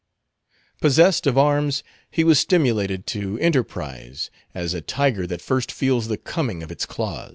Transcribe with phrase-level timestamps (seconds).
[0.81, 6.17] Possessed of arms, he was stimulated to enterprise, as a tiger that first feels the
[6.17, 7.29] coming of its claws.